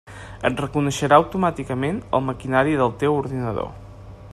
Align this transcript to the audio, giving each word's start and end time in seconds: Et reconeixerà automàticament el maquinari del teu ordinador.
Et 0.49 0.61
reconeixerà 0.63 1.19
automàticament 1.23 2.01
el 2.19 2.25
maquinari 2.31 2.75
del 2.83 2.97
teu 3.05 3.23
ordinador. 3.23 3.75